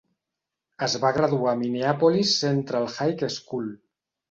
Es 0.87 0.95
va 1.03 1.11
graduar 1.17 1.51
a 1.51 1.59
Minneapolis 1.59 2.33
Central 2.47 2.91
High 2.97 3.25
School. 3.39 3.71